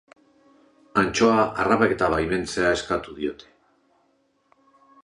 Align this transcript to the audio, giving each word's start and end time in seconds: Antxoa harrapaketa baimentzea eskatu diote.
Antxoa 1.01 1.35
harrapaketa 1.65 2.09
baimentzea 2.15 2.73
eskatu 2.79 3.15
diote. 3.19 3.57